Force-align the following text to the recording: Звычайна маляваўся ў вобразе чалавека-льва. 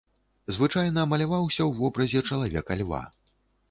Звычайна 0.55 1.05
маляваўся 1.13 1.61
ў 1.69 1.71
вобразе 1.85 2.27
чалавека-льва. 2.29 3.09